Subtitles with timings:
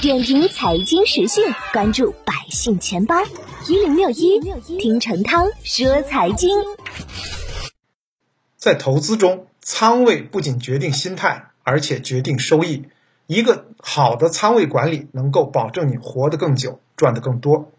[0.00, 1.44] 点评财经时讯，
[1.74, 3.16] 关注百姓钱包
[3.68, 4.40] 一零六一，
[4.78, 6.58] 听陈涛说财经。
[8.56, 12.86] 在投资中，仓位不仅决定心态，而且决定收益。
[13.26, 17.70] 一个好的仓位管理能够保证你活得更久，赚得更多。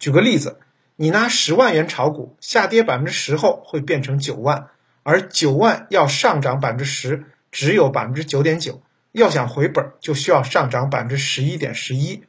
[0.00, 0.58] 举个例子，
[0.96, 4.66] 你拿十万元炒股，下跌百分之十后会变成九万，
[5.04, 8.82] 而九万要上涨百分之十，只有百分之九点九。
[9.12, 12.24] 要想回本，就需要上涨百分之十一点十一，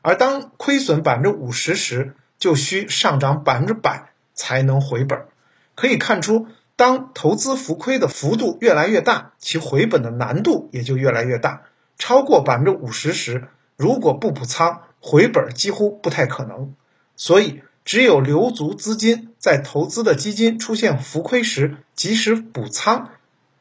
[0.00, 5.26] 而当亏损百分之五十时，就需上涨百分之百才能回本。
[5.74, 11.62] 可以看出，当投资浮亏的幅度越来越大，其回本的难度也就越来越大。
[11.98, 16.74] 超过百分之五十时，如果不补仓，回本几乎不太可能。
[17.14, 23.10] 所以，只有留足资金，在投资的基金出现浮亏时，及时补仓，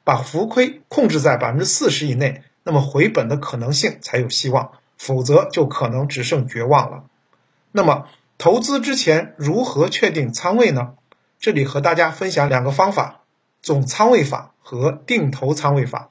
[0.04, 2.44] 把浮亏控制在百分之四十以内。
[2.64, 7.04] 那么回本的可能性才有希望，否则就可能只剩绝望了。
[7.72, 10.94] 那么投资之前如何确定仓位呢？
[11.40, 13.22] 这里和大家分享两个方法：
[13.62, 16.10] 总仓位法和定投仓位法。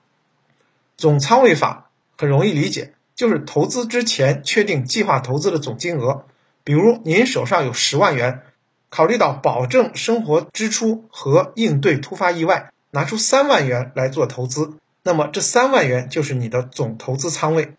[0.97, 6.25] 总仓位法很容易理解，就是投资之前确定计划投资的总金额。
[6.65, 8.43] 比如您手上有十万元，
[8.91, 14.75] 考虑到保证生活支出和应对突发意外，拿出三万元来做投资。
[15.03, 17.73] 那么这三万元就是你的总投资仓位，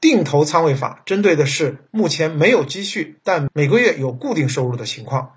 [0.00, 5.34] 定投仓位法针对的是目前没有积蓄但每个月有固定收入的情况。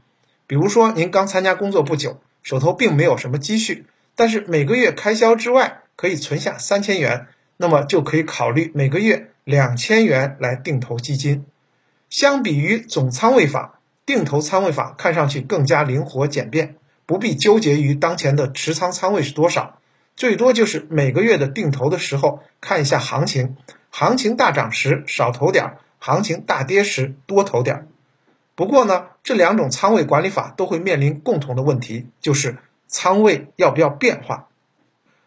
[0.47, 7.27] 比如说您刚参加工作不久，手头并没有什么积蓄，但是每个月开销之外可以存下三千元，
[7.58, 11.45] 那么就可以考虑每个月两千元来定投基金。
[12.09, 19.80] 相比于总仓位法，定投仓位法看上去更加灵活简便，不必纠结于当前的持仓仓位是多少。
[20.16, 23.58] 最多就是每个月的定投的时候看一下行情，
[23.89, 27.88] 行情大涨时少投点儿，行情大跌时多投点儿。
[28.55, 34.48] 不过呢，这两种仓位管理法都会面临共同的问题，就是仓位要不要变化。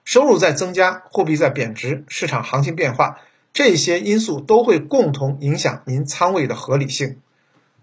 [0.04, 3.18] 收入在增加，货币在贬值，市场行情变化，
[3.52, 7.20] 这些因素都会共同影响您仓位的合理性。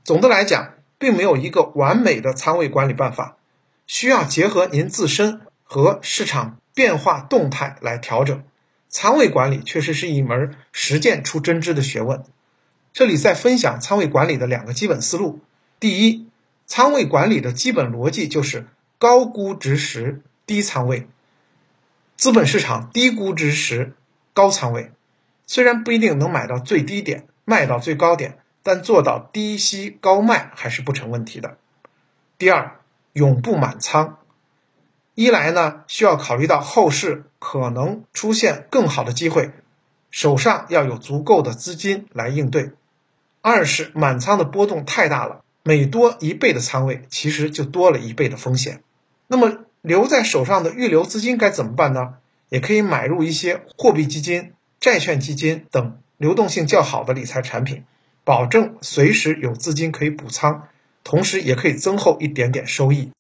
[0.04, 3.38] 总的来讲，并没有一个完美的仓位管理办法，
[3.86, 6.58] 需要结合您自身和市场。
[6.76, 8.44] 变化动态来调整，
[8.90, 12.24] 仓位管理确实是一门实践出真知的学问。
[12.94, 15.40] 这里再分享仓位管理的两个基本思路：
[15.80, 16.28] 第一，
[16.68, 18.68] 仓位管理的基本逻辑就是
[19.00, 21.08] 高估值时低仓位，
[22.16, 23.94] 资本市场低估值时
[24.34, 24.92] 高仓位。
[25.48, 31.58] 虽然不一定能买到最低点，卖到最高点，但做到低吸高卖还是不成问题的。
[32.38, 32.80] 第二，
[33.14, 34.20] 永不满仓。
[35.16, 39.52] 一来呢，需要考虑到后市可能出现更好的机会，
[40.12, 42.74] 手上要有足够的资金来应对；
[43.42, 48.84] 二是满仓的波动太大了，每多一倍的仓位，其实就多了一倍的风险。
[49.28, 52.16] 那么留在手上的预留资金该怎么办呢？
[52.50, 54.52] 也可以买入一些货币基金、
[54.82, 57.86] 债券基金等流动性较好的理财产品，
[58.26, 60.68] 保证随时有资金可以补仓，
[61.06, 63.12] 同时也可以增厚一点点收益。